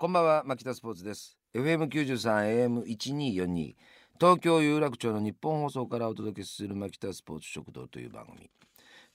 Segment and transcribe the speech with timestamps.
[0.00, 1.36] こんばんは牧田スポーツです。
[1.52, 3.74] FM93 AM1242
[4.18, 8.48] 東京有楽町の日本放送からお届けする牧田スポーツ食堂という番組、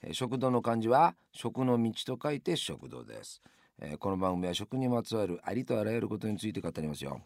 [0.03, 3.41] えー食堂の漢字は食の道と書いて食堂です、
[3.81, 7.19] えーこの番組は食にまつわるありとあらゆることについて語りますよ、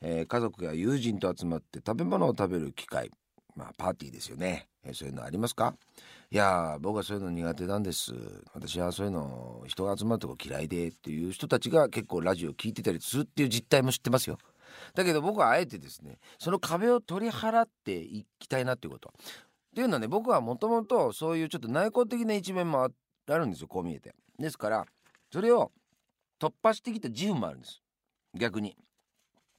[0.00, 3.10] えー家族や友人と集まって食べ物を食べる機会。
[3.56, 5.74] まあパーティーですよね、えーそういうのありますか？
[6.30, 8.12] いや僕はそういうの苦手なんです。
[8.52, 14.38] 私はそういうの人が集まるとこ嫌いでっていう人たちが結構ラジオ聞いてたりするっていう実態も知ってますよ。
[14.94, 19.08] だけど僕はあえてですねその壁を取り払っていきたいなっていうこと。
[19.08, 19.12] っ
[19.74, 22.88] ていうのはね僕はもともとそういうちょっと内向的な一面もあ
[23.28, 24.14] あるんですよこう見えて。
[24.38, 24.86] ですから
[25.32, 25.72] それを
[26.40, 27.80] 突破してきた自負もあるんです。
[28.34, 28.76] 逆に。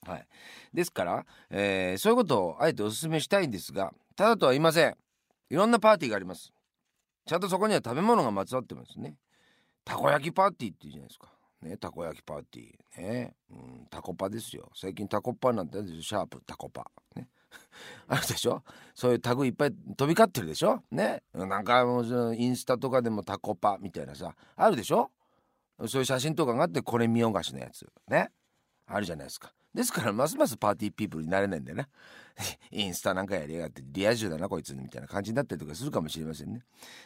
[0.06, 0.28] はい。
[0.74, 4.96] ですから、えーそういうことをあえてお勧めしたいんですがただとは言いません。
[5.50, 6.52] いろんなパーティーがあります。
[7.26, 9.16] ちゃんとそこには食べ物がまつわってますね。
[9.86, 11.28] たこ焼きパーティーっていうじゃないですか。
[11.62, 13.02] ねたこ焼きパーティー。
[13.02, 13.36] ね。
[13.52, 14.70] うんタコパですよ。
[14.76, 17.28] 最近タコパなんてあるですよシャープタコパね。
[18.08, 18.64] あるでしょ。
[18.96, 20.84] そういうタグいっぱい飛び交ってるでしょ。
[20.92, 21.24] ね。
[21.34, 25.12] なんかもうインスタとかでもタコパみたいなさあるでしょ。
[25.88, 27.88] そういう写真とかがあってこれ見よがしのやつ。
[28.08, 28.32] ね。
[28.88, 29.54] あるじゃないですか。
[29.74, 31.88] ですからますますパーティーピープルになれないんだよな。
[32.72, 36.62] インスタなんかやりやがってリア充だなこいつみたいな感じになったりとかするかもしれませんね。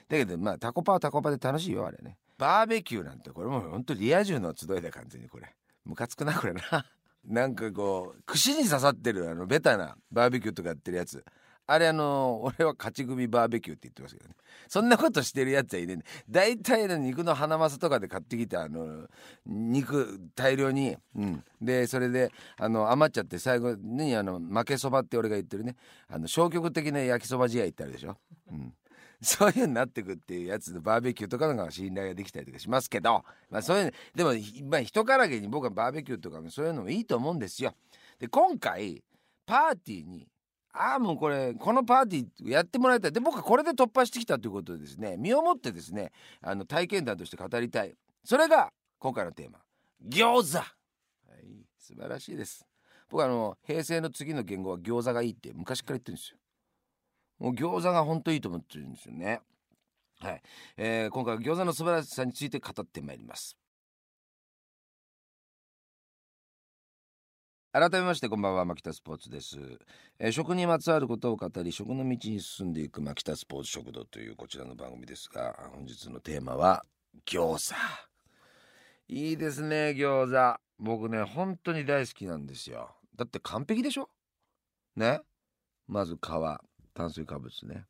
[0.08, 2.18] だけどまあタコパはタコパで楽しいよあれね。
[2.38, 5.54] バーベキューなんてこれもうほんとリア充の集いだ完全にこれ。
[5.84, 6.62] ムカつくなこれな。
[7.26, 11.24] なんかこう串に刺さってるあのベタなバーベキューとかやってるやつ。
[11.72, 14.36] あれあの俺は勝ち組バーベキューって言ってますけどね。
[14.68, 16.06] そんなことしてるやつはいねえんだ。
[16.30, 19.08] 大体の肉のハナマサとかで買ってきてあの
[19.46, 25.76] 肉大量に、うん、でそれであの余っちゃって最後にあの負けそばって俺が言ってるね。
[26.10, 28.18] あの消極的な焼きそば試合ってあるでしょ、
[28.52, 28.74] うん、
[29.22, 37.74] そういうになってくっていうやつのバーベキューとかのが信頼ができたりとかしますけど、まあ、そういうのでも、まあ、人からげに僕はバーベキューとかそういうのもいいと思うんですよ。
[38.20, 39.04] で今回
[39.46, 40.28] パーティーに
[40.74, 43.12] ああもうこれこのパーティーやってもらいたい。
[43.12, 46.12] で僕はこれで突破してきたということでですね身をもってですね
[46.42, 47.94] あの体験談として語りたい。
[48.24, 49.60] それが今回のテーマ。
[50.08, 50.58] 餃子。
[50.58, 52.66] はい素晴らしいです。
[53.10, 56.38] 僕はあの平成の次の言語は餃子がいいって昔から言ってるんですよ。
[57.40, 59.42] もう餃子が本当いいと思ってるんですよね。
[60.20, 60.42] はい、
[60.78, 63.58] えー今回は餃子の素晴らしさについて語ってまいります。
[67.74, 69.58] 改めましてこんばんは牧田スポーツです、
[70.20, 76.84] えー食にまつわることを語り食の道に進んでいく牧田スポーツ食堂というこちらの番組ですが本日のテーマは
[77.26, 77.76] 餃子。
[79.08, 80.60] いいですね餃子。
[80.80, 82.90] 僕ね本当に大好きなんですよ。
[83.16, 84.10] だって完璧でしょ？
[84.98, 85.22] ね？
[85.88, 86.20] まず皮
[86.94, 87.86] 炭水化物ね。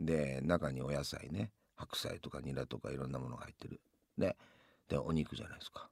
[0.00, 1.50] で中にお野菜ね。
[1.76, 3.78] 白菜とかニラとかいろんなものが入ってる。
[4.16, 4.36] ね？
[4.88, 5.90] でお肉じゃないですか。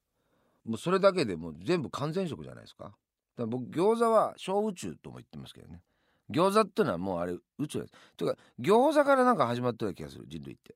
[0.64, 2.84] もうそれだけでもう全部完全食じゃないですか。
[2.84, 2.96] だか
[3.42, 5.82] ら僕餃子は小宇宙とも言ってますけどね。
[6.30, 7.92] 餃子っていうのはもうあれ宇宙です。
[8.16, 10.74] というか餃子からなんか始まったような気がする人類って。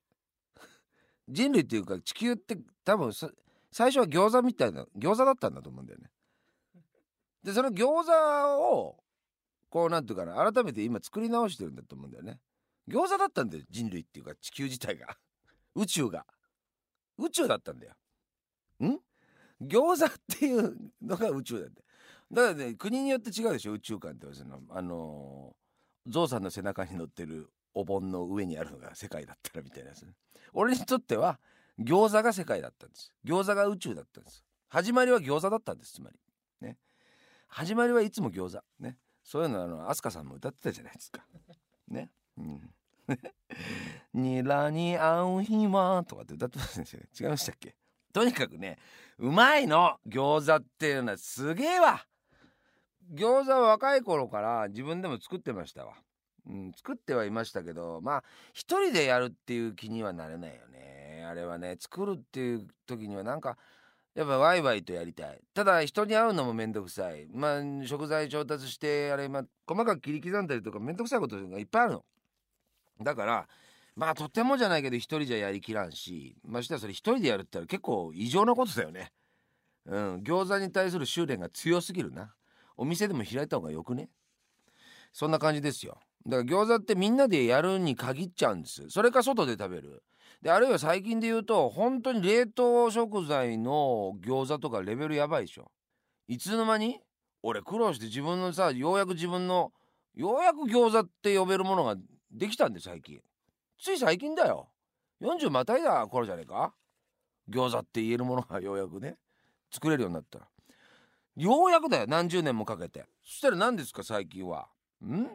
[1.28, 6.10] 人類っていうか地球って多分最初は餃子みたいな餃子だったんだと思うんだよね。
[7.42, 9.02] でその餃子を
[9.70, 12.40] こうなんていうかな改めて今作り直してるんだと思うんだよね。
[12.88, 15.16] 餃子だったんだよ人類っていうか地球自体が。
[15.74, 16.26] 宇宙が。
[17.18, 17.94] 宇宙だったんだよ。
[18.82, 18.98] ん？
[19.62, 21.88] 餃子っていうのが宇宙だってだか
[22.30, 24.60] らね国によって違うでしょ宇宙観ってその。
[24.70, 25.60] あのー
[26.06, 30.02] ゾウさんの背中に乗ってるお盆の上にあるのが世界だったらみたいなやつ。
[30.02, 30.14] ね
[30.54, 31.38] 俺にとっては
[31.78, 33.12] 餃子が世界だったんです。
[33.24, 34.42] 餃子が宇宙だったんです。
[34.68, 36.18] 始まりは餃子だったんですつまり。
[36.62, 36.78] ね。
[37.48, 38.64] 始まりはいつも餃子。
[38.82, 38.96] ね。
[39.22, 41.24] そういうのあの飛鳥さんも歌ってたじゃないですか。
[41.88, 42.10] ね。
[42.38, 42.74] うん。
[44.14, 47.08] ニラに合う日はとかって歌ってましたね。
[47.20, 47.76] 違いましたっけ？
[48.12, 48.78] とにかくね
[49.18, 52.04] うまいの餃子っていうのはすげえわ。
[53.12, 55.94] 餃子は若い頃から自分でも作ってましたわ、
[56.48, 61.24] うん、作ってはいましたけどまあ一人でやるっていう気にはなれないよね。
[61.28, 63.56] あれはね作るっていう時にはなんか
[64.14, 65.40] やっぱワイワイとやりたい。
[65.54, 67.26] ただ人に会うのもめんどくさい。
[67.32, 72.04] まあ食材調達してあれ、まあ、細かく切り刻んだりとかめんどくさいことがいっぱいあるの。
[73.00, 73.48] だから
[73.94, 79.12] まあとてもじゃないけど一人じゃやりきらんしましてやそれ一人でやるって言ったら結構異常なことだよね。
[79.86, 82.34] うん餃子に対する修練が強すぎるな。
[82.80, 84.08] お店でも開いた方がよくね？
[85.12, 85.98] そんな感じですよ。
[86.26, 88.88] だから餃子ってみんなでやるに限っちゃうんです。
[88.88, 90.02] それか外で食べる。
[90.40, 95.70] であるいは最近で言うと本当に冷凍食材の餃子とかレベルやばいでしょ。
[96.26, 97.00] いつの間に？
[97.42, 99.72] 俺苦労して自分のさようやく自分の
[100.14, 101.96] ようやく餃子って呼べるものが
[102.32, 103.20] できたんで最近。
[103.78, 104.70] つい最近だよ。
[105.20, 106.72] 40またいだ頃じゃねえか？
[107.50, 109.16] 餃子って言えるものがようやくね
[109.70, 110.46] 作れるようになったら。
[111.40, 113.06] ようやくだよ何十年もかけて。
[113.24, 114.68] そしたら何ですか最近は。
[115.04, 115.26] ん？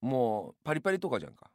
[0.00, 1.50] もうパリパリとかじゃんか。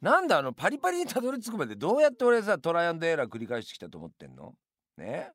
[0.00, 4.54] なんだあのパリパリにたどり着くまでどうやって俺さトライアンドエラー繰り返してきたと思ってんの？
[4.96, 5.30] ね？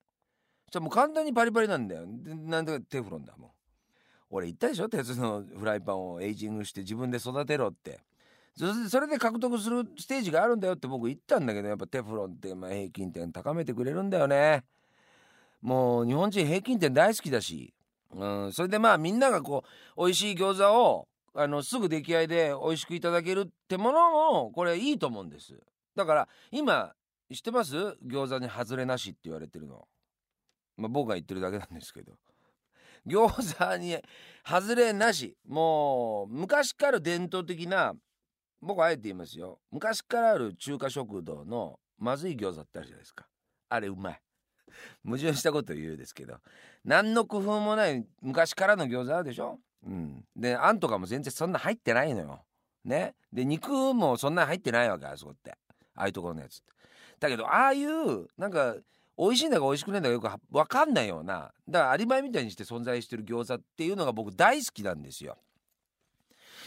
[0.72, 2.06] じゃもう簡単にパリパリなんだよ。
[2.08, 3.50] でなんでテフロンだもん
[4.30, 4.90] 俺言ったでしょ？
[4.90, 8.00] 鉄のフライパンをエイジングして自分で育てろって
[8.90, 14.64] それで獲得するステージがあるんだよって僕言ったんだけどやっぱテフロンってまあ平均点高めてくれるんだよね。
[15.64, 17.74] もう日本人平均点大好きだし、
[18.14, 19.64] うん、それでまあみんながこ
[19.96, 25.58] う美味しい餃子をあのすぐ出来合いで美味しくいただけるってものもこれいいと思うんです。
[25.96, 26.94] だから今
[27.34, 27.76] 知ってます？
[28.06, 29.88] 餃子に外れなしって言われてるの。
[30.78, 32.12] まあ僕が言ってるだけなんですけど。
[33.08, 33.98] 餃子に
[34.46, 35.36] 外れなし。
[35.48, 37.94] もう昔から伝統的な
[38.62, 39.60] 僕あえて言いますよ。
[39.72, 43.26] 昔からある中華食堂のまずい餃子ってあるじゃないですか。
[43.70, 44.22] あれうまい。
[45.06, 46.38] 矛盾したこと言うですけど
[46.84, 49.60] 何の工夫もない昔からの餃子あるでしょ？
[49.86, 50.26] うん。
[50.36, 52.44] であんとかも全然そんな入ってないのよ。
[52.86, 53.16] ね。
[53.32, 55.52] で肉もそんな入ってないわけあそこって。
[55.96, 56.74] ああいうところのやつって。
[57.20, 58.76] だけどああいうなんか
[59.18, 65.38] 美味しいんだか美味しくないんだかよく分かんないようなだからアリバイみたいにして存在してる餃子っていうのが僕大好きなんですよ。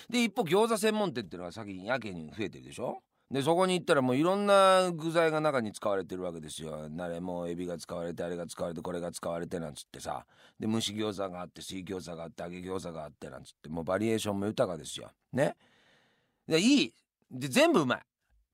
[0.08, 3.02] で一方餃子専門店っていうのは先にやけに増えてるでしょ？
[3.30, 6.88] でそこに行ったらもういろんな具材が中に使われてるわけですよ。
[6.88, 10.24] なれもエビが使われてあれが使われてこれが使われてなんつってさ
[10.60, 15.10] で蒸し餃子があって水餃子があって揚げ餃子があってなんつってもうバリエーションも豊かですよ。
[15.32, 15.56] ね。
[16.46, 16.94] でいい
[17.30, 18.02] で全部うまい。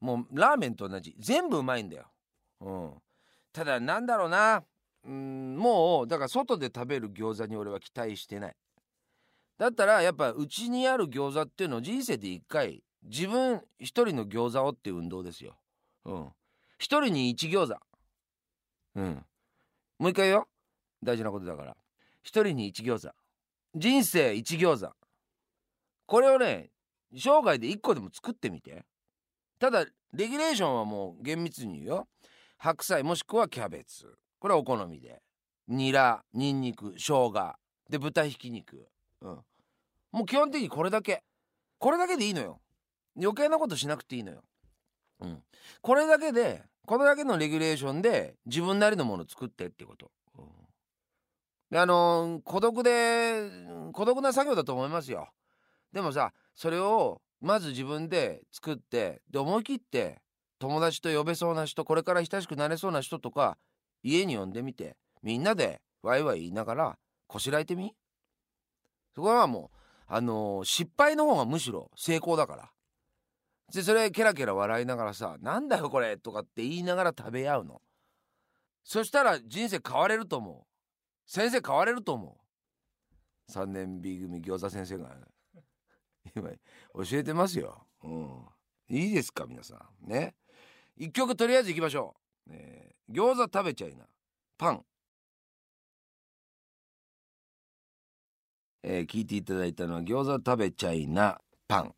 [0.00, 2.06] もうラーメンと同じ全部うまいんだよ。
[2.62, 2.92] うん。
[3.52, 4.64] ただなんだろうな
[5.04, 8.56] うんもうだから外で食べる餃子に俺は期待してない。
[9.58, 15.56] だったらやっぱうちにある餃子っていうのを人生で一回自分一人の餃子をっていう運動ですよ。
[16.04, 16.28] うん。
[16.78, 17.80] 一人に一餃子。
[18.96, 19.24] うん。
[19.98, 20.48] もう一回よ。
[21.02, 21.76] 大事なことだから。
[22.22, 23.14] 一人に一餃子。
[23.74, 24.92] 人生一餃子。
[26.06, 26.70] これをね、
[27.14, 28.84] 生涯で一個でも作ってみて。
[29.58, 32.08] ただ、レギュレーションはもう厳密に言うよ。
[32.58, 34.14] 白菜もしくはキャベツ。
[34.38, 35.22] これはお好みで。
[35.68, 37.54] ニラ、ニンニク、生姜。
[37.88, 38.88] で、豚ひき肉。
[39.20, 39.44] うん。
[40.12, 41.22] もう基本的にこれだけ。
[41.78, 42.60] これだけでいいのよ。
[43.16, 44.42] 余計なことしなくていいのよ。
[45.20, 45.42] うん。
[45.80, 50.10] これだけで、これだけのレギュレーションで自分なりのもの作ってってこと。
[50.36, 50.46] うん、
[51.70, 53.50] であのー、孤独で、
[53.92, 55.28] 孤独な作業だと思いますよ。
[55.92, 60.20] でもさ、それをまず自分で作って、で思い切って
[60.58, 63.58] 友達と呼べそうな人、これから親しくなれそうな人とか、
[64.02, 66.98] 家に呼んでみて、みんなでワイワイ言いながら
[67.28, 67.94] こしらえてみ？
[69.14, 69.76] そこはもう、
[70.08, 72.70] あのー、失敗の方がむしろ成功だから。
[73.70, 77.82] でそれケラケラ笑いながらさ「なんだよこれ」とかって言いながら食べ合うの。
[78.84, 80.66] そしたら人生変われると思う。
[81.24, 82.36] 先生変われると思
[83.48, 83.52] う。
[83.52, 85.16] 3年 B 組餃子先生が
[86.34, 88.46] 今教えてますよ、うん、
[88.88, 89.46] いいですか？
[89.46, 90.08] 皆さん。
[90.08, 90.34] ね。
[90.96, 92.14] 一曲とりあえずいきましょ
[92.46, 94.06] う、えー、餃子食べちゃいな。
[94.58, 94.84] パン。
[98.82, 101.94] えー、聞いていただいたのは餃子食べちゃいなパン。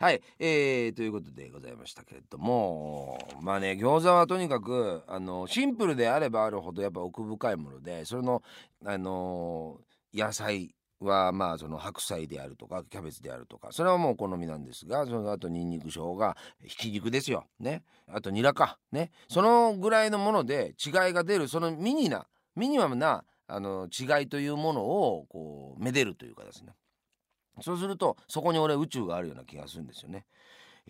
[0.00, 8.42] はい、えー、ということでございましたけれどもまあね餃子はとにかくあのシンプルであればあるほどやっぱ奥深いものでそれの
[8.84, 9.80] あの
[10.14, 17.46] 野菜はまあその白菜であるとかキャベツであるとかそれはもうお好みなんですがその後にんにく生姜ひき肉ですよ。
[17.58, 17.82] ね。
[18.06, 18.78] あとニラか。
[18.92, 19.10] ね。
[19.28, 26.72] そのぐらいのもので違いが出るそのミニなミニマムなあの違いというものをこうめでるというかですね。
[27.62, 30.24] そうするとそこに俺宇宙があるような気がするんですよね。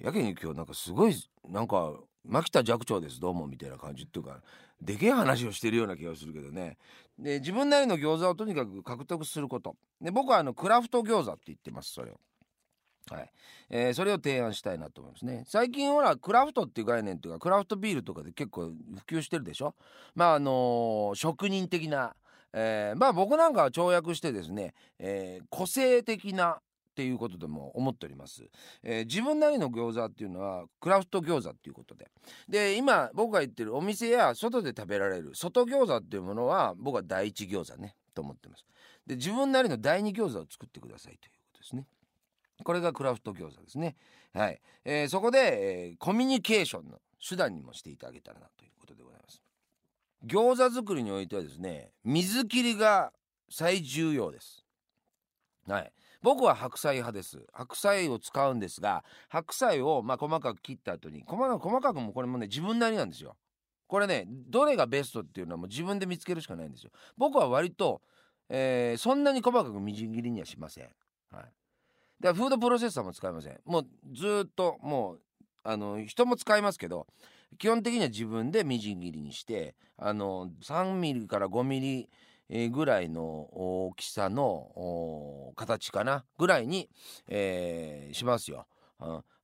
[0.01, 1.15] やけに今日なんかすごい
[1.49, 1.93] なんか
[2.25, 4.41] 牧田寂聴ですどうもみたいな感じっていうか
[4.81, 6.77] でけえ話をしてるような気がするけどね。
[7.19, 9.77] で自分なりの餃子をとにかく獲得すること。
[10.01, 12.21] で僕はあのクラフト餃子って言ってますそれを。
[13.11, 13.31] はい。
[13.71, 15.45] えー、それを提案したいなと思いますね。
[15.47, 18.75] 最近ほらクラフトっていう概念っていうかクラフトビールとかで結構普
[19.07, 19.75] 及してるでしょ。
[20.15, 22.15] まああのー、職人的な
[22.61, 26.63] えー、まあ僕なんかは跳躍してですね、えー、個性的なっ
[26.97, 28.43] ていうことでも思っております、
[28.83, 32.09] えー、自分なりの餃子っていうのはクラフト餃子っていうことで。
[32.49, 38.67] で今僕が言ってるお店や外で食べられる外餃子っていうものは僕は第一餃子ねと思ってます。
[39.07, 41.87] で自分なりの第二餃子を作ってくださいということですね。
[42.65, 43.95] これがクラフト餃子ですね。
[44.35, 49.41] はい、えー、そこで、えー、コミュニケーションの手段にもしていただけたらなということでございます。
[50.27, 53.13] 餃子作りにおいてはですね水切りが
[53.51, 54.65] 最重要です。
[55.67, 55.93] はい。
[56.21, 57.39] 僕は白菜派です。
[57.53, 63.37] 白菜を使うんですが白菜をまあ細かく切った後に細かく細かくもこれもね自分なりなんですよ。
[63.87, 66.91] これねどれがベストっていうのはもう自分で見つけるしかないんですよ。
[67.17, 68.03] 僕は割と
[68.49, 70.85] えーそんなに細かくみじん切りにはしません。
[70.85, 70.95] はい、
[71.35, 71.53] だか
[72.21, 73.61] らフードプロセッサーも使いません。
[73.65, 75.21] もうずっともう
[75.63, 77.07] あの人も使いますけど
[77.59, 86.89] 基本的には自分でみじん切りにしてあの3ミリから5ミリぐらいの大きさの形かなぐらいに、
[87.27, 88.67] えーしますよ。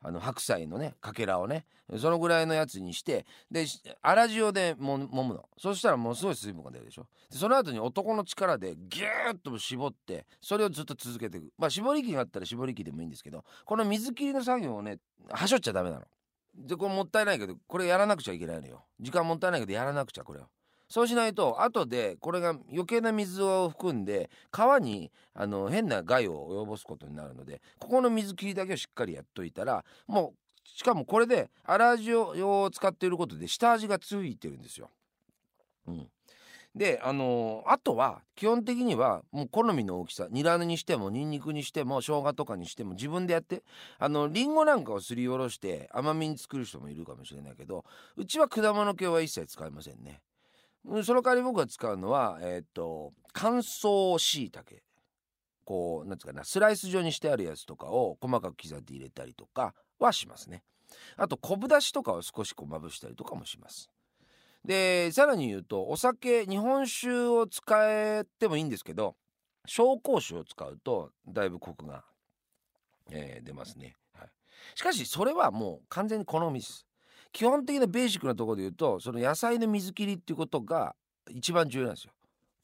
[0.07, 1.65] あの白菜のねかけらをね
[1.97, 3.67] そのぐらいのやつにしてで
[4.03, 5.49] 粗塩でも揉むの。
[5.59, 7.07] そしたらものすごい水分が出るでしょ。
[7.31, 11.53] でその後に男の力でギューッと絞ってそれをずっと続けていく。
[11.57, 14.99] まあ絞り器があったら絞り器でもいいんですけどこの水切りの作業をね
[15.31, 16.03] はしょっちゃダメなの。
[16.57, 18.85] でこれもったいないけどこれやらなくちゃいけないのよ。
[19.01, 20.49] 時間もったいないけどやらなくちゃこれは。
[20.89, 34.91] そうしないと後でこれが余計な水を含んで川にあの変な害を及ぼすことになるのでここの水切りだけをしっかりやっといたらもうしかもこれで粗味を使っていることで下味がついてるんですよ。
[35.87, 36.09] うん、
[36.75, 43.63] であのあとは基本的にはもう好みの大きさニラにしてもニンニクにしても生姜とかにしても自分でやって
[43.99, 47.85] あのリンゴなんかをすりおろして甘みに作る人もいるかもしれないけど
[48.17, 50.21] うちは果物系は一切使いませんね。
[51.03, 54.83] その代わり僕が使うのはえーっと乾燥しいたけ
[55.65, 60.63] こうなんつうかなスライス状にしてあるやつとかを細かく刻んで入れたりとかはしますね。
[61.17, 63.91] あと昆布だしとかを少しこうまぶしたりとかもします。
[64.65, 69.15] でさらに言うとお酒日本酒を使えてもいいんですけど
[69.69, 72.05] 紹興酒を使うとだいぶコクが、
[73.11, 74.29] えー出ますね、はい、
[74.75, 76.87] しかしそれはもう完全に好みです。
[77.33, 80.95] 基本的なベーシックなところで言うとその野菜の水切りっていうことが
[81.29, 82.13] 一番重要なんですよ。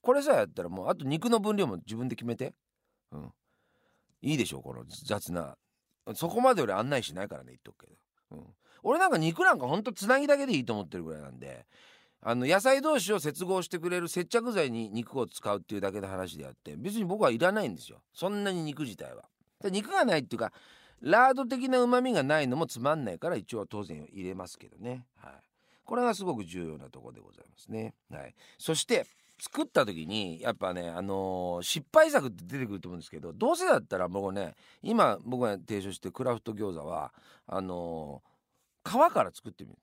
[0.01, 2.55] これさえやったらもうあと肉の分量も自分で決めて
[3.13, 3.33] うん。
[4.23, 5.57] いいでしょうこの雑な。
[6.15, 7.97] そこまで俺案内しないからね言っとくけど、
[8.33, 8.47] うん、
[8.83, 11.67] 俺なんか肉なんかほんとつなぎだけでいいと思ってるぐらいなんで
[12.23, 17.99] あの野菜同士を接合してくれる接着剤に肉を使うっていうだけの話であって別に僕はいらないんですよ。
[18.13, 19.25] そんなに肉自体は。
[19.63, 20.53] で肉がないっていうか
[21.01, 25.33] ラード的な旨味がないのもつまんないから一応当然入れますけどね、はい、
[25.85, 29.07] これがすごく重要なところでございますね、はい、そして
[29.41, 37.13] 作った時にやっぱね、あのー失敗作って出てくると思うんですけどどうせだったら僕ね今僕が提唱してクラフト餃子は
[37.47, 38.31] あのー
[38.85, 39.79] 皮から作ってみる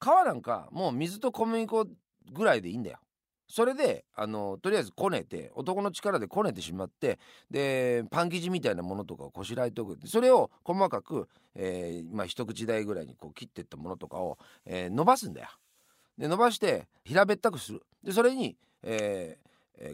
[0.00, 1.86] 皮なんかもう水と小麦粉
[2.32, 2.98] ぐらいでいいんだよ。
[3.46, 7.18] それであのとりあえずこねて男の力でこねてしまって
[7.50, 15.48] でパン生地みたいなものとかをこしらえておくそれを細かく、えーまあ、一口大ぐらいにこう切っていったものとかを、えー伸ばすんだよ。
[16.16, 17.82] で伸ばして平べったくする。
[18.02, 19.44] でそれに、えー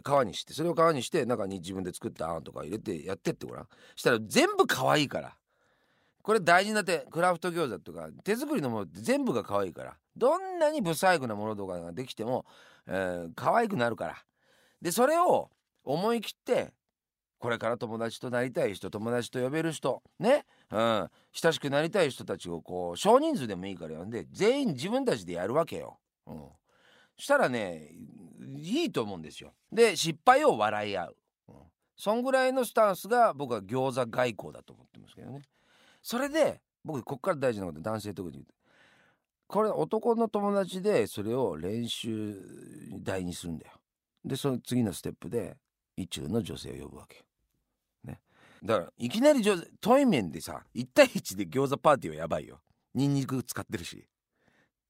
[0.03, 3.67] 皮にしてそれを皮にして中に自分で作ったあんとか入れてやってってごらん。
[3.95, 5.35] したら全部可愛いから。
[6.21, 12.45] これ大事な点クラフト餃子とか手作りのものって全部が可愛いからどんなに不細工なものとかができても、
[12.87, 14.17] えー可愛くなるから
[14.81, 15.49] でそれを
[15.83, 16.73] 思い切って
[17.41, 25.97] これから友達となりたい人友達と呼べる人ね、うん、親しくなりたい人たちをこう少人数でもいいから呼んで全員自分たちでやるわけよ。
[26.27, 26.43] うん、
[27.17, 27.89] したらね
[28.57, 29.53] いいと思うんですよ。
[29.71, 31.15] で失敗を笑い合う、
[31.49, 31.55] うん、
[31.95, 35.41] そんぐらいのスタンスが僕は餃子外交だと思ってますけどね。
[36.01, 38.45] それで僕こっから大事なこと男性特に
[39.47, 42.35] これ男の友達でそれを練習
[43.03, 43.73] 台にするんだよ。
[44.23, 45.57] でその次のステップで
[45.97, 47.23] 意中の女性を呼ぶわけよ。
[48.05, 48.19] ね、
[48.63, 52.61] だからいきなり女対面でさ1対1で餃子パーティーはやばいよ。
[52.95, 54.05] ニンニク使ってるし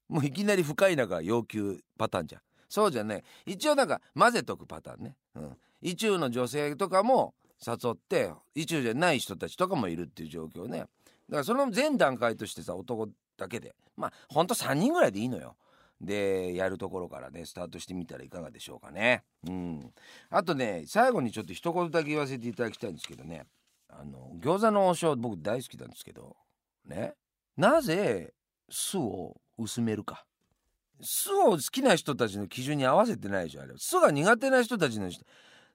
[0.08, 2.42] もういきなり深い中要求パターンじゃん。
[2.68, 5.16] そうじゃね一応なんか混ぜとくパターンね。
[5.34, 7.34] うん、意中の女性とかも
[7.66, 10.86] 誘って意中じゃない人たちとかもいるっていう状況ね。
[11.28, 13.74] だからその前段階としてさ男だけで。
[13.96, 15.56] まあほんと3人ぐらいでいいのよ。
[16.00, 19.22] でやるところからねスタートしてみたらいかがでしょうかね。
[19.46, 19.92] うん、
[20.30, 23.46] あとね最後にちょっと一言だけ言わせていただきたいんですけどね。
[23.88, 26.36] あの餃子の王将僕大好きなんですけど。
[26.86, 27.14] ね。
[27.56, 28.32] なぜ
[28.68, 30.24] 酢を薄めるか。
[31.00, 35.24] 酢を好きな人たちの基準に合わせてないでしょあれ酢が苦手な人たちの人。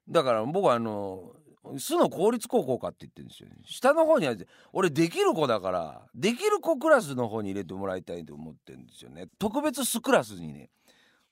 [0.10, 1.34] だから僕はあの
[1.78, 3.56] 酢の効率高校かって言ってるんですよね。
[3.66, 9.28] 下の方にあって俺できる子だからできる子クラスの方に入れてもらいたいと思ってるんですよね。
[9.40, 10.70] 特別酢クラスにね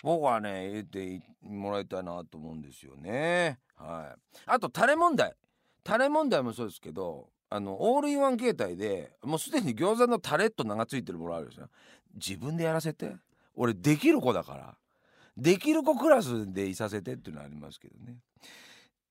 [0.04, 3.60] 僕はね入れてもらいたいなと思うんですよね。
[3.76, 4.40] はい。
[4.46, 5.34] あとタレ問題。
[5.84, 11.68] タレ問題もそうですけどあのオールインワン形態でもうすでに餃子のタレと名が付いてるものあるんですよ
[12.16, 13.16] 自分でやらせて。
[13.56, 14.78] 俺できる子だから。
[15.38, 18.18] できる子クラスでいさせてっていうのありますけどね。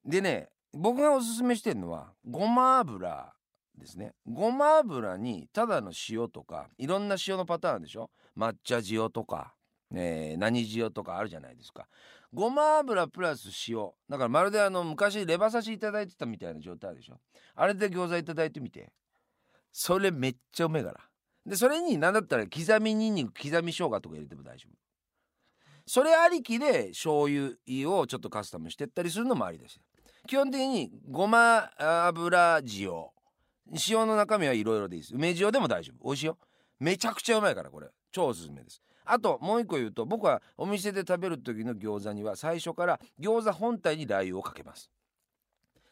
[0.04, 3.32] でね僕がおすすめしてるのはごま油
[3.78, 4.12] ですね。
[4.26, 8.10] ごま油にただの塩とかいろんな塩のパターンでしょ？
[8.36, 9.54] 抹茶塩とか、
[9.94, 11.86] えー何塩とかあるじゃないですか。
[12.32, 13.90] ごま油プラス塩。
[14.08, 17.18] だからまるであの昔レバ刺しいただいてたみたいな状態でしょ？
[17.54, 18.92] あれで餃子いただいてみて。
[19.72, 21.00] それめっちゃうめえから。
[21.46, 24.76] でそれに何だったら刻みにんにく刻み生姜とか入れても大丈夫。
[25.86, 27.56] それありきで醤油
[27.90, 29.78] をちょっとカスタムしてったりするのもありです
[30.26, 32.90] 基本的にごま油塩。
[33.88, 35.14] 塩の中身はいろいろでいいです。
[35.14, 36.04] 梅塩でも大丈夫。
[36.04, 36.38] 美味しいよ。
[36.80, 37.88] めちゃくちゃうまいからこれ。
[38.12, 38.82] 超おすすめです。
[39.04, 44.90] あともう一個言うと僕はお店で食べる時の餃子には最初から餃子本体にラー油をかけます。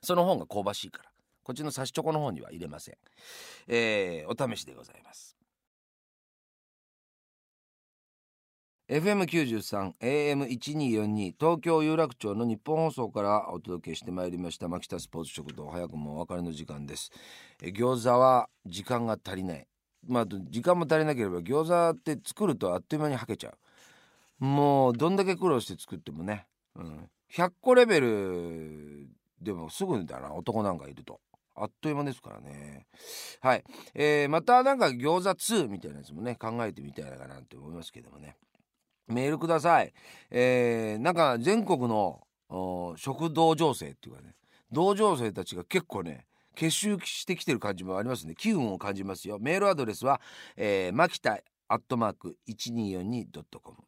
[0.02, 1.12] その方が香ばしいから。
[1.44, 2.94] こっちの刺しチョコの方には入れません、
[3.66, 5.36] えー、お試しでございます。
[8.92, 15.66] FM93 AM1242 東京有楽町の日本放送からお届けしてまいりました牧田スポーツ食堂。
[15.70, 17.10] 早くもお別れの時間です。
[17.62, 19.66] え餃子は時間が足りない。
[20.06, 23.54] まあ時間も足りなければ餃子って作るとあっという間にはけちゃ
[24.40, 24.44] う。
[24.44, 26.46] もうどんだけ苦労して作ってもね、
[26.76, 29.08] うん、100個レベル
[29.40, 31.18] でもすぐだな男なんかいると。
[31.54, 32.84] あっという間ですからね。
[33.40, 38.36] はい、えー、またなんか餃子2みたいなやつもね考えてみたいなかなって思いますけどもね。
[39.08, 39.92] メールください。
[40.30, 42.26] えー、なんか全国の
[42.96, 44.34] 食道情勢っていうかね。
[44.70, 48.34] 同情生たちが結構ね結集してきてる感じもありますね。
[48.34, 49.38] 機運を感じますよ。
[49.38, 50.20] メールアドレスは、
[50.56, 53.78] えー、マキタアットマーク 1242.com、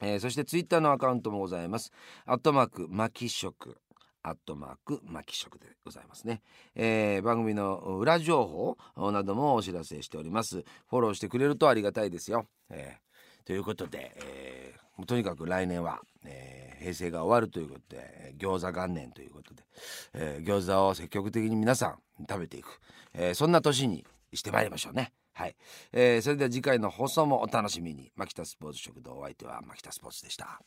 [0.00, 1.92] えー、そしてツイッターのアカウントもございます。
[2.24, 3.76] アットマークマキ食
[4.22, 6.42] アットマークマキ食でございますね、
[6.74, 10.64] えー、番組の裏情報などもお知らせしております。
[10.88, 13.07] フォローしてくれるとありがたいですよ、えー
[13.48, 19.62] ということで、えー、とにかく来年は、えー、平成が終わるということで餃子元年ということで、
[20.12, 22.78] えー、餃子を積極的に皆さん食べていく、
[23.14, 25.14] えー、そんな年にしてまいりましょうね。
[25.32, 25.56] はい、
[25.94, 28.12] えー、それでは次回の放送もお楽しみに。
[28.16, 30.60] 牧田スポーツ食堂お相手は牧田スポーツでした。